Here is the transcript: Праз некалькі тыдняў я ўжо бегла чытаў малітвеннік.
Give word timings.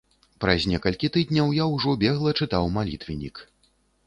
Праз 0.43 0.63
некалькі 0.71 1.11
тыдняў 1.17 1.53
я 1.59 1.67
ўжо 1.75 1.93
бегла 2.05 2.35
чытаў 2.41 2.63
малітвеннік. 2.79 3.45